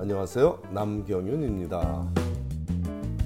안녕하세요. 0.00 0.62
남경윤입니다. 0.70 2.08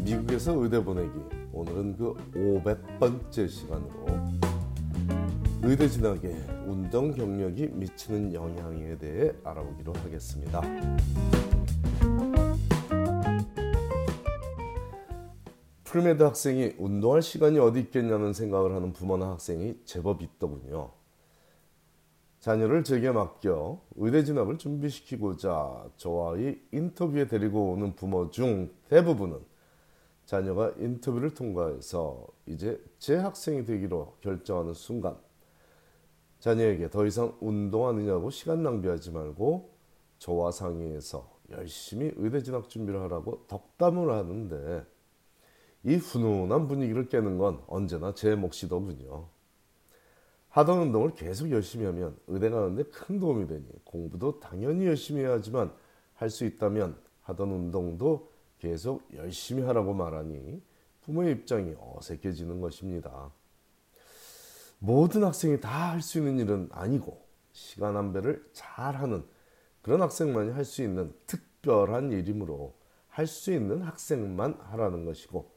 미국에서 0.07 0.55
의대 0.55 0.83
보내기. 0.83 1.13
오늘은 1.53 1.99
그 1.99 2.15
500번째 2.33 3.47
시간으로 3.47 4.07
의대 5.63 5.87
진학에 5.87 6.29
운동 6.67 7.13
경력이 7.13 7.73
미치는 7.75 8.33
영향에 8.33 8.97
대해 8.97 9.33
알아보기로 9.45 9.93
하겠습니다. 9.93 10.63
pre-med 15.85 16.23
학생이 16.23 16.77
운동할 16.79 17.21
시간이 17.21 17.59
어디 17.59 17.81
있겠냐는 17.81 18.33
생각을 18.33 18.75
하는 18.75 18.95
부모나 18.95 19.33
학생이 19.33 19.77
제법 19.85 20.23
있더군요. 20.23 21.02
자녀를 22.43 22.83
제게 22.83 23.13
맡겨 23.13 23.81
의대 23.95 24.25
진학을 24.25 24.59
준비시키고자 24.59 25.91
저와의 25.97 26.61
인터뷰에 26.73 27.29
데리고 27.29 27.71
오는 27.71 27.95
부모 27.95 28.31
중 28.31 28.69
대부분은 28.89 29.39
자녀가 30.25 30.73
인터뷰를 30.77 31.35
통과해서 31.35 32.27
이제 32.47 32.83
제 32.99 33.15
학생이 33.15 33.65
되기로 33.65 34.17
결정하는 34.21 34.75
순간 34.75 35.17
자녀에게 36.41 36.91
더 36.91 37.07
이상 37.07 37.33
운동하느냐고 37.41 38.31
시간 38.31 38.65
낭비하지 38.65 39.13
말고 39.13 39.71
저와 40.19 40.51
상의해서 40.51 41.31
열심히 41.51 42.11
의대 42.17 42.43
진학 42.43 42.69
준비를 42.69 43.03
하라고 43.03 43.47
덕담을 43.47 44.11
하는데 44.11 44.85
이 45.85 45.95
훈훈한 45.95 46.67
분위기를 46.67 47.09
깨는 47.09 47.39
건 47.39 47.63
언제나 47.69 48.13
제 48.15 48.35
몫이더군요. 48.35 49.29
하던 50.53 50.79
운동을 50.81 51.15
계속 51.15 51.51
열심히 51.51 51.85
하면 51.87 52.17
의대 52.27 52.51
가는데 52.51 52.85
큰 52.85 53.19
도움이 53.19 53.47
되니 53.47 53.67
공부도 53.85 54.41
당연히 54.41 54.87
열심히 54.87 55.23
해야지만 55.23 55.73
할 56.15 56.31
수 56.31 56.45
있다면 56.45 56.97
하던 57.23 57.51
운동도 57.51 58.31
계속 58.59 59.03
열심히 59.15 59.63
하라고 59.65 59.93
말하니 59.95 60.63
부모의 61.03 61.33
입장이 61.33 61.75
어색해지는 61.79 62.61
것입니다. 62.61 63.33
모든 64.79 65.25
학생이 65.25 65.61
다 65.61 65.93
할 65.93 66.03
수 66.03 66.19
있는 66.19 66.39
일은 66.39 66.69
아니고 66.73 67.25
시간 67.53 67.97
안배를 67.97 68.49
잘하는 68.53 69.25
그런 69.83 70.03
학생만이 70.03 70.51
할 70.53 70.65
수 70.65 70.83
있는 70.83 71.13
특별한 71.27 72.13
일이므로 72.13 72.75
할 73.09 73.27
수 73.27 73.53
있는 73.53 73.83
학생만 73.83 74.59
하라는 74.61 75.05
것이고 75.05 75.51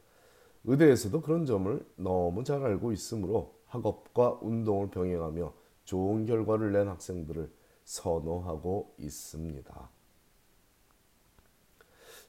의대에서도 0.65 1.21
그런 1.21 1.45
점을 1.45 1.85
너무 1.95 2.43
잘 2.43 2.63
알고 2.63 2.91
있으므로 2.91 3.54
학업과 3.67 4.39
운동을 4.41 4.89
병행하며 4.89 5.53
좋은 5.85 6.25
결과를 6.25 6.71
낸 6.71 6.87
학생들을 6.87 7.51
선호하고 7.83 8.95
있습니다. 8.99 9.89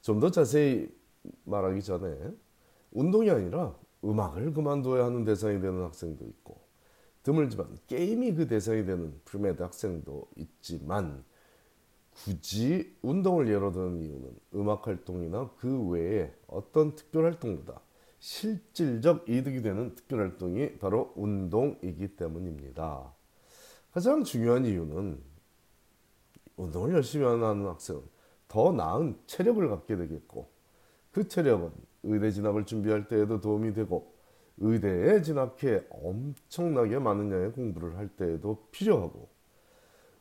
좀 0.03 0.21
더 0.21 0.31
자세히 0.31 0.89
말하기 1.45 1.83
전에 1.83 2.17
운동이 2.93 3.31
아니라 3.31 3.77
음악을 4.05 4.53
그만둬야 4.53 5.05
하는 5.07 5.25
대상이 5.25 5.61
되는 5.61 5.83
학생도 5.83 6.25
있고 6.25 6.61
드물지만 7.23 7.77
게임이 7.89 8.35
그 8.35 8.47
대상이 8.47 8.85
되는 8.85 9.21
pre-med 9.25 9.63
학생도 9.63 10.29
있지만 10.37 11.25
굳이 12.15 12.97
운동을 13.03 13.49
예로 13.49 13.73
드는 13.73 14.01
이유는 14.01 14.37
음악 14.55 14.87
활동이나 14.87 15.51
그 15.59 15.89
외에 15.89 16.33
어떤 16.47 16.95
특별 16.95 17.25
활동보다 17.25 17.81
실질적 18.27 19.29
이득이 19.29 19.63
되는 19.63 19.95
특별 19.95 20.19
활동이 20.19 20.79
바로 20.79 21.13
운동이기 21.15 22.17
때문입니다. 22.17 23.15
가장 23.93 24.25
중요한 24.25 24.65
이유는 24.65 25.23
운동을 26.57 26.95
열심히 26.95 27.25
하는 27.25 27.67
학생은 27.67 28.03
더 28.49 28.73
나은 28.73 29.17
체력을 29.27 29.69
갖게 29.69 29.97
되겠고 29.97 30.51
그 31.13 31.29
체력은 31.29 31.71
의대 32.03 32.33
진학을 32.33 32.67
준비할 32.67 33.07
때에도 33.07 33.41
도움이 33.41 33.75
되고 33.75 34.13
의대에 34.59 35.23
진학해 35.23 35.85
엄청나게 35.91 36.99
많은 36.99 37.31
양의 37.31 37.53
공부를 37.53 37.97
할 37.97 38.09
때에도 38.09 38.67
필요하고 38.73 39.29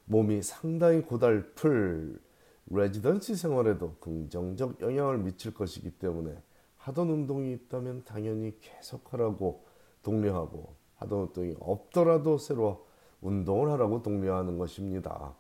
몸이 0.06 0.44
상당히 0.44 1.02
고달플 1.02 2.20
레지던시 2.68 3.36
생활에도 3.36 3.96
긍정적 3.96 4.80
영향을 4.82 5.18
미칠 5.18 5.56
것이기 5.56 5.90
때문에 5.98 6.36
하던 6.86 7.10
운동이 7.10 7.52
있다면 7.54 8.04
당연히 8.06 8.60
계속하라고 8.60 9.66
독려하고 10.04 10.76
하던 10.98 11.20
운동이 11.20 11.56
없더라도 11.60 12.38
새로 12.38 12.86
운동을 13.22 13.72
하라고 13.72 14.04
독려하는 14.04 14.60
것입니다. 14.60 15.34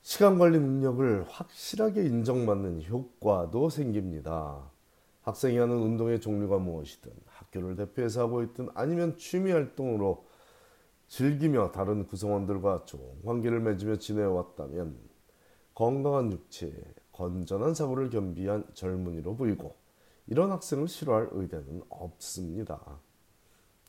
시간 0.00 0.38
관리 0.38 0.60
능력을 0.60 1.24
확실하게 1.28 2.04
인정받는 2.04 2.84
효과도 2.84 3.70
생깁니다. 3.70 4.70
학생이 5.22 5.58
하는 5.58 5.76
운동의 5.76 6.20
종류가 6.20 6.58
무엇이든 6.58 7.12
학교를 7.26 7.74
대표해서 7.74 8.22
하고 8.22 8.44
있든 8.44 8.68
아니면 8.74 9.16
취미 9.16 9.50
활동으로 9.50 10.26
즐기며 11.08 11.72
다른 11.72 12.06
구성원들과 12.06 12.84
좋은 12.84 13.22
관계를 13.24 13.60
맺으며 13.60 13.96
지내왔다면 13.96 14.96
건강한 15.74 16.30
육체, 16.30 16.72
건전한 17.22 17.72
사고를 17.72 18.10
겸비한 18.10 18.64
젊은이로 18.74 19.36
보이고 19.36 19.76
이런 20.26 20.50
학생을 20.50 20.88
싫어할 20.88 21.28
의대는 21.30 21.82
없습니다. 21.88 22.98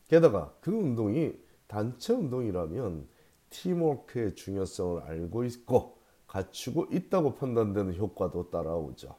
게다가 0.07 0.53
그 0.61 0.71
운동이 0.71 1.33
단체 1.65 2.13
운동이라면 2.13 3.07
팀워크의 3.49 4.35
중요성을 4.35 5.01
알고 5.01 5.45
있고 5.45 5.97
갖추고 6.27 6.89
있다고 6.91 7.33
판단되는 7.33 7.95
효과도 7.95 8.51
따라오죠. 8.51 9.15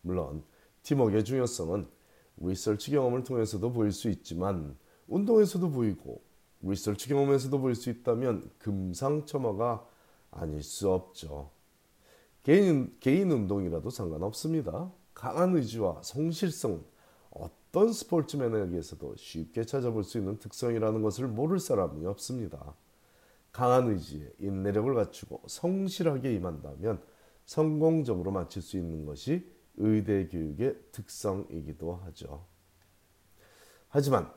물론 0.00 0.42
팀워크의 0.82 1.22
중요성은 1.22 1.86
리서치 2.38 2.92
경험을 2.92 3.24
통해서도 3.24 3.72
보일 3.72 3.92
수 3.92 4.08
있지만 4.08 4.74
운동에서도 5.06 5.70
보이고 5.70 6.22
리서치 6.62 7.10
경험에서도 7.10 7.58
보일 7.58 7.74
수 7.74 7.90
있다면 7.90 8.50
금상첨화가 8.58 9.86
아닐 10.30 10.62
수 10.62 10.90
없죠. 10.90 11.59
개인, 12.42 12.96
개인 13.00 13.30
운동이라도 13.30 13.90
상관없습니다. 13.90 14.90
강한 15.14 15.54
의지와 15.54 16.02
성실성 16.02 16.84
어떤 17.30 17.92
스포츠맨에게서도 17.92 19.16
쉽게 19.16 19.64
찾아볼 19.64 20.02
수 20.04 20.18
있는 20.18 20.38
특성이라는 20.38 21.02
것을 21.02 21.28
모를 21.28 21.58
사람이 21.58 22.06
없습니다. 22.06 22.74
강한 23.52 23.88
의지에 23.88 24.32
인내력을 24.38 24.94
갖추고 24.94 25.42
성실하게 25.46 26.34
임한다면 26.34 27.02
성공적으로 27.44 28.30
마칠 28.30 28.62
수 28.62 28.76
있는 28.76 29.04
것이 29.04 29.46
의대 29.76 30.28
교육의 30.28 30.76
특성이기도 30.92 31.94
하죠. 32.04 32.44
하지만 33.88 34.32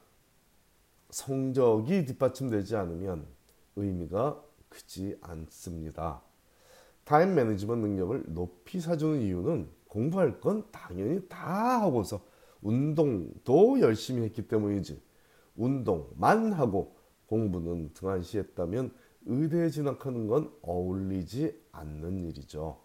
성적이 1.10 2.06
뒷받침되지 2.06 2.76
않으면 2.76 3.28
의미가 3.76 4.44
크지 4.70 5.18
않습니다. 5.22 6.22
time 7.06 7.36
management 7.36 7.86
능력을 7.86 8.24
높이 8.28 8.80
사주는 8.80 9.22
이유는 9.22 9.70
공부할 9.88 10.40
건 10.40 10.66
당연히 10.72 11.28
다 11.28 11.82
하고서 11.82 12.22
운동도 12.62 13.80
열심히 13.82 14.24
했기 14.24 14.48
때문이지 14.48 15.02
운동만 15.56 16.54
하고 16.54 16.96
공부는 17.28 17.94
등한시 17.94 18.38
했다면 18.40 18.92
의대에 19.26 19.70
진학하는 19.70 20.28
건 20.28 20.52
어울리지 20.62 21.62
않는 21.72 22.24
일이죠. 22.26 22.80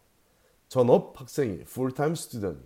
전업 0.68 1.18
학생이 1.18 1.64
full-time 1.64 2.14
student이 2.14 2.58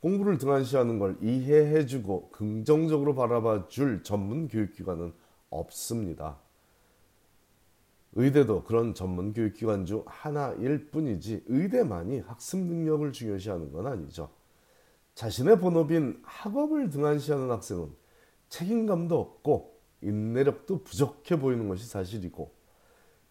공부를 0.00 0.38
등한시하는 0.38 0.98
걸 0.98 1.18
이해해주고 1.22 2.30
긍정적으로 2.30 3.14
바라봐 3.14 3.68
줄 3.68 4.02
전문 4.02 4.48
교육기관은 4.48 5.12
없습니다. 5.50 6.38
의대도 8.16 8.64
그런 8.64 8.94
전문 8.94 9.34
교육기관 9.34 9.84
중 9.84 10.02
하나일 10.06 10.90
뿐이지 10.90 11.44
의대만이 11.46 12.20
학습 12.20 12.58
능력을 12.58 13.12
중요시하는 13.12 13.72
건 13.72 13.86
아니죠. 13.86 14.30
자신의 15.14 15.60
본업인 15.60 16.20
학업을 16.24 16.88
등한시하는 16.88 17.50
학생은 17.50 17.90
책임감도 18.48 19.18
없고 19.18 19.78
인내력도 20.00 20.82
부족해 20.82 21.38
보이는 21.38 21.68
것이 21.68 21.86
사실이고 21.86 22.54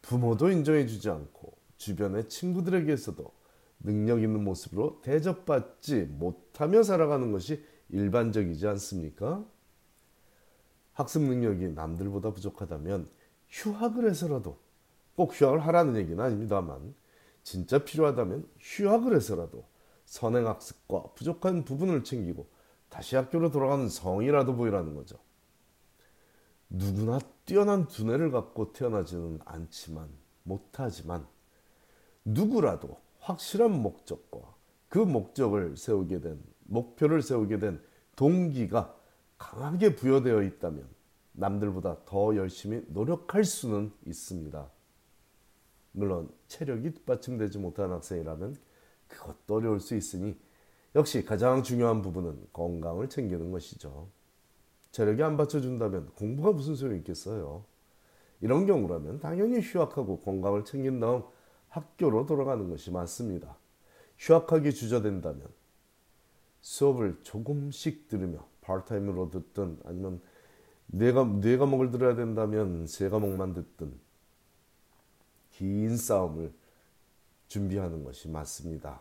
부모도 0.03 0.51
인정해주지 0.51 1.09
않고 1.09 1.57
주변의 1.77 2.29
친구들에게서도 2.29 3.31
능력 3.79 4.21
있는 4.21 4.43
모습으로 4.43 5.01
대접받지 5.01 6.03
못하며 6.03 6.83
살아가는 6.83 7.31
것이 7.31 7.63
일반적이지 7.89 8.67
않습니까? 8.67 9.43
학습 10.93 11.23
능력이 11.23 11.69
남들보다 11.69 12.31
부족하다면 12.31 13.09
휴학을 13.49 14.09
해서라도 14.09 14.64
꼭 15.15 15.33
휴학을 15.33 15.65
하라는 15.67 15.95
얘기는 15.95 16.19
아닙니다만 16.19 16.93
진짜 17.43 17.79
필요하다면 17.83 18.47
휴학을 18.59 19.15
해서라도 19.15 19.65
선행학습과 20.05 21.13
부족한 21.15 21.63
부분을 21.63 22.03
챙기고 22.03 22.47
다시 22.89 23.15
학교로 23.15 23.51
돌아가는 23.51 23.87
성이라도 23.89 24.55
보이라는 24.55 24.95
거죠. 24.95 25.17
누구나 26.69 27.19
뛰어난 27.45 27.87
두뇌를 27.87 28.31
갖고 28.31 28.73
태어나지는 28.73 29.39
않지만 29.45 30.09
못하지만 30.43 31.27
누구라도 32.23 32.97
확실한 33.19 33.71
목적과 33.71 34.55
그 34.89 34.99
목적을 34.99 35.77
세우게 35.77 36.21
된 36.21 36.41
목표를 36.63 37.21
세우게 37.21 37.59
된 37.59 37.81
동기가 38.15 38.95
강하게 39.37 39.95
부여되어 39.95 40.43
있다면 40.43 40.87
남들보다 41.33 42.05
더 42.05 42.35
열심히 42.35 42.83
노력할 42.87 43.43
수는 43.43 43.91
있습니다. 44.05 44.69
물론 45.95 46.29
체력이 46.47 46.93
뒷받침되지 46.93 47.57
못한 47.59 47.91
학생이라면 47.91 48.57
그것도 49.07 49.55
어려울 49.55 49.79
수 49.79 49.95
있으니 49.95 50.37
역시 50.95 51.25
가장 51.25 51.63
중요한 51.63 52.01
부분은 52.01 52.47
건강을 52.53 53.09
챙기는 53.09 53.51
것이죠. 53.51 54.09
체력이 54.91 55.23
안 55.23 55.37
받쳐준다면 55.37 56.11
공부가 56.15 56.51
무슨 56.51 56.75
소용이 56.75 56.99
있겠어요. 56.99 57.65
이런 58.41 58.65
경우라면 58.65 59.19
당연히 59.19 59.59
휴학하고 59.59 60.21
건강을 60.21 60.65
챙긴 60.65 60.99
다음 60.99 61.23
학교로 61.69 62.25
돌아가는 62.25 62.69
것이 62.69 62.91
맞습니다. 62.91 63.57
휴학하기 64.17 64.73
주저된다면 64.73 65.47
수업을 66.61 67.19
조금씩 67.23 68.07
들으며 68.09 68.47
파트타임으로 68.61 69.29
듣든 69.31 69.79
아니면 69.85 70.21
네가 70.87 71.25
네 71.25 71.57
과목을 71.57 71.91
들어야 71.91 72.15
된다면 72.15 72.87
세 72.87 73.09
과목만 73.09 73.53
듣든 73.53 73.93
긴 75.57 75.95
싸움을 75.95 76.53
준비하는 77.47 78.03
것이 78.03 78.27
맞습니다. 78.27 78.99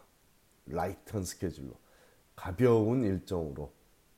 light한 0.66 1.24
스케줄로 1.24 1.72
가벼운 2.36 3.02
일정으로 3.02 3.72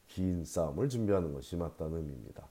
긴 0.07 0.45
싸움을 0.45 0.91
준비하는 0.91 1.33
것이 1.33 1.57
맞다는 1.57 1.97
의미입니다. 1.97 2.47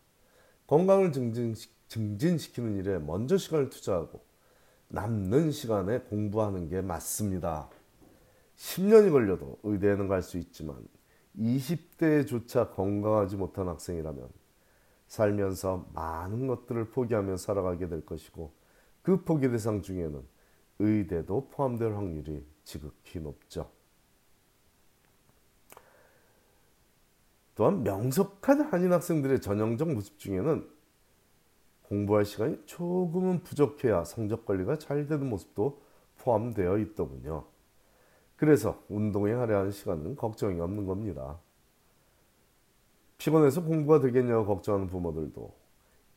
건강을 0.65 1.11
증진시, 1.11 1.69
증진시 1.87 2.51
키는 2.53 2.77
일에 2.77 2.97
먼저 2.97 3.37
시간을 3.37 3.69
투자하고 3.69 4.23
남는 4.87 5.51
시간에 5.51 5.99
공부하는 5.99 6.67
게 6.67 6.81
맞습니다. 6.81 7.69
10년이 8.57 9.11
걸려도 9.11 9.59
의대에는 9.61 10.07
갈 10.07 10.23
수 10.23 10.39
있지만 10.39 10.77
20대조차 11.37 12.73
건강하지 12.73 13.35
못한 13.35 13.67
학생이라면 13.67 14.29
살면서 15.07 15.89
많은 15.93 16.47
것들을 16.47 16.89
포기하며 16.89 17.37
살아가게 17.37 17.87
될 17.87 18.03
것이고 18.03 18.64
그 19.05 19.23
포기 19.23 19.47
대상 19.51 19.83
중에는 19.83 20.19
의대도 20.79 21.49
포함될 21.49 21.93
확률이 21.93 22.43
지극히 22.63 23.19
높죠. 23.19 23.69
또한 27.53 27.83
명석한 27.83 28.61
한인 28.61 28.91
학생들의 28.91 29.41
전형적 29.41 29.93
모습 29.93 30.17
중에는 30.17 30.67
공부할 31.83 32.25
시간이 32.25 32.63
조금은 32.65 33.43
부족해야 33.43 34.05
성적 34.05 34.43
관리가 34.43 34.79
잘 34.79 35.05
되는 35.05 35.29
모습도 35.29 35.79
포함되어 36.17 36.79
있더군요. 36.79 37.45
그래서 38.35 38.83
운동에 38.89 39.33
할애하는 39.33 39.69
시간은 39.69 40.15
걱정이 40.15 40.59
없는 40.59 40.87
겁니다. 40.87 41.39
피곤해서 43.19 43.63
공부가 43.63 43.99
되겠냐고 43.99 44.47
걱정하는 44.47 44.87
부모들도 44.87 45.53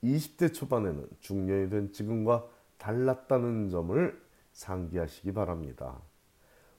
20대 0.03 0.55
초반에는 0.55 1.07
중년이 1.21 1.69
된 1.69 1.93
지금과 1.93 2.57
달랐다는 2.79 3.69
점을 3.69 4.21
상기하시기 4.53 5.33
바랍니다. 5.33 6.01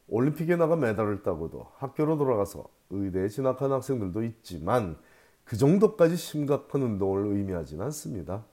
올림픽에 0.08 0.56
나가 0.56 0.76
메달을 0.76 1.24
따고도 1.24 1.68
학교로 1.76 2.18
돌아가서 2.18 2.68
의대에 2.90 3.28
진학한 3.28 3.72
학생들도 3.72 4.24
있지만 4.24 4.98
그 5.44 5.58
정도까지 5.58 6.16
심각한 6.16 6.82
운동을 6.82 7.38
의미하지는 7.38 7.86
않습니다. 7.86 8.46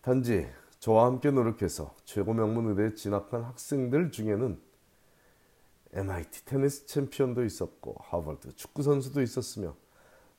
단지 0.00 0.48
저와 0.78 1.06
함께 1.06 1.30
노력해서 1.30 1.94
최고 2.04 2.32
명문 2.32 2.68
의대에 2.68 2.94
진학한 2.94 3.42
학생들 3.44 4.10
중에는 4.10 4.60
MIT 5.92 6.44
테니스 6.44 6.86
챔피언도 6.86 7.44
있었고 7.44 7.96
하버드 8.00 8.54
축구 8.54 8.82
선수도 8.82 9.22
있었으며 9.22 9.74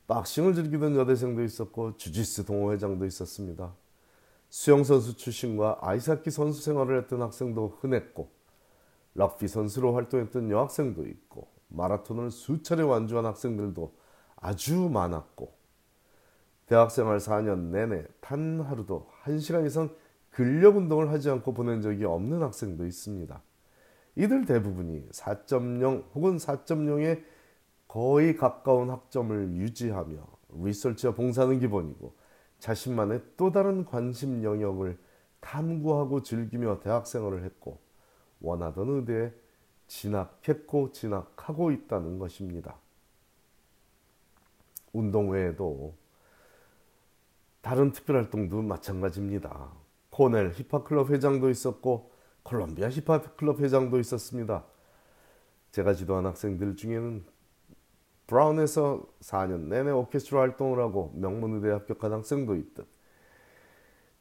박싱을 0.06 0.54
즐기던 0.54 0.96
여대생도 0.96 1.42
있었고 1.44 1.96
주짓수 1.96 2.46
동호회장도 2.46 3.04
있었습니다. 3.06 3.74
수영 4.50 4.82
선수 4.82 5.16
출신과 5.16 5.78
아이스하키 5.80 6.30
선수 6.30 6.60
생활을 6.62 6.98
했던 6.98 7.22
학생도 7.22 7.78
흔했고 7.80 8.30
럭비 9.14 9.46
선수로 9.46 9.94
활동했던 9.94 10.50
여학생도 10.50 11.06
있고 11.06 11.48
마라톤을 11.68 12.32
수차례 12.32 12.82
완주한 12.82 13.26
학생들도 13.26 13.94
아주 14.34 14.90
많았고 14.92 15.52
대학생활 16.66 17.18
4년 17.18 17.70
내내 17.70 18.04
단 18.20 18.60
하루도 18.60 19.08
1시간 19.22 19.66
이상 19.66 19.94
근력 20.30 20.76
운동을 20.76 21.10
하지 21.10 21.30
않고 21.30 21.54
보낸 21.54 21.80
적이 21.80 22.04
없는 22.04 22.42
학생도 22.42 22.86
있습니다. 22.86 23.40
이들 24.16 24.46
대부분이 24.46 25.08
4.0 25.10 26.04
혹은 26.14 26.36
4.0에 26.36 27.22
거의 27.86 28.36
가까운 28.36 28.90
학점을 28.90 29.54
유지하며 29.54 30.26
리서치와 30.64 31.14
봉사는 31.14 31.58
기본이고 31.60 32.14
자신만의 32.60 33.22
또 33.36 33.50
다른 33.50 33.84
관심 33.84 34.44
영역을 34.44 34.98
탐구하고 35.40 36.22
즐기며 36.22 36.80
대학생활을 36.80 37.44
했고 37.44 37.80
원하던 38.40 38.88
의대에 38.88 39.32
진학했고 39.86 40.92
진학하고 40.92 41.72
있다는 41.72 42.18
것입니다. 42.18 42.76
운동 44.92 45.30
외에도 45.30 45.94
다른 47.60 47.92
특별활동도 47.92 48.62
마찬가지입니다. 48.62 49.72
코넬 50.10 50.52
힙합클럽 50.52 51.10
회장도 51.10 51.50
있었고 51.50 52.12
콜롬비아 52.42 52.88
힙합클럽 52.88 53.60
회장도 53.60 53.98
있었습니다. 54.00 54.64
제가 55.72 55.94
지도한 55.94 56.26
학생들 56.26 56.76
중에는 56.76 57.24
브라운에서 58.30 59.04
4년 59.22 59.62
내내 59.62 59.90
오케스트라 59.90 60.40
활동을 60.42 60.78
하고 60.78 61.12
명문의대에 61.16 61.72
합격한 61.72 62.12
학생도 62.12 62.54
있듯 62.54 62.86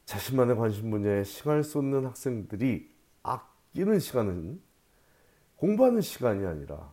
자신만의 0.06 0.58
관심 0.58 0.90
분야에 0.90 1.24
시간을 1.24 1.64
쏟는 1.64 2.08
학생들이 2.08 2.92
아끼는 3.22 4.00
시간은 4.00 4.60
공부하는 5.58 6.02
시간이 6.02 6.44
아니라 6.44 6.92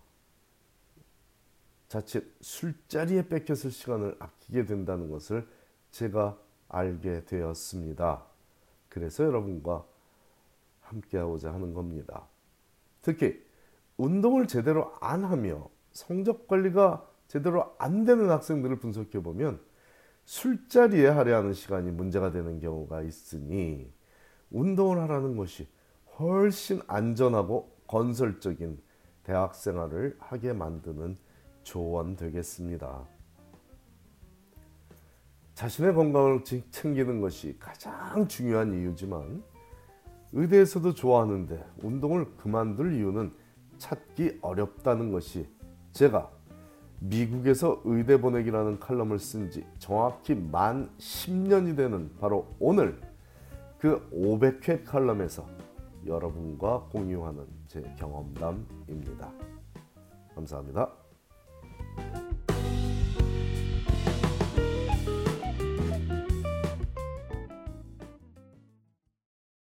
자칫 1.88 2.36
술자리에 2.42 3.28
뺏겼을 3.28 3.70
시간을 3.70 4.16
아끼게 4.18 4.66
된다는 4.66 5.10
것을 5.10 5.48
제가 5.92 6.38
알게 6.68 7.24
되었습니다. 7.24 8.26
그래서 8.90 9.24
여러분과 9.24 9.86
함께하고자 10.82 11.54
하는 11.54 11.72
겁니다. 11.72 12.26
특히 13.00 13.42
운동을 13.96 14.46
제대로 14.46 14.94
안 15.00 15.24
하며 15.24 15.70
성적 15.96 16.46
관리가 16.46 17.08
제대로 17.26 17.74
안 17.78 18.04
되는 18.04 18.28
학생들을 18.28 18.78
분석해 18.78 19.22
보면 19.22 19.58
술자리에 20.26 21.08
할애하는 21.08 21.54
시간이 21.54 21.90
문제가 21.90 22.30
되는 22.30 22.60
경우가 22.60 23.00
있으니 23.00 23.90
운동을 24.50 24.98
하라는 25.00 25.36
것이 25.36 25.66
훨씬 26.18 26.82
안전하고 26.86 27.74
건설적인 27.86 28.78
대학 29.24 29.54
생활을 29.54 30.16
하게 30.20 30.52
만드는 30.52 31.16
조언 31.62 32.14
되겠습니다. 32.14 33.06
자신의 35.54 35.94
건강을 35.94 36.44
챙기는 36.44 37.20
것이 37.22 37.56
가장 37.58 38.28
중요한 38.28 38.74
이유지만 38.74 39.42
의대에서도 40.32 40.92
좋아하는데 40.92 41.64
운동을 41.82 42.36
그만둘 42.36 42.94
이유는 42.94 43.32
찾기 43.78 44.40
어렵다는 44.42 45.10
것이 45.10 45.55
제가 45.96 46.30
미국에서 47.00 47.80
의대 47.84 48.20
보내기라는 48.20 48.78
칼럼을 48.80 49.18
쓴 49.18 49.50
지 49.50 49.64
정확히 49.78 50.34
만 50.34 50.90
10년이 50.98 51.74
되는 51.74 52.10
바로 52.20 52.54
오늘 52.58 53.00
그 53.78 54.06
500회 54.10 54.84
칼럼에서 54.84 55.46
여러분과 56.06 56.88
공유하는 56.92 57.46
제 57.66 57.80
경험담입니다. 57.96 59.32
감사합니다. 60.34 60.92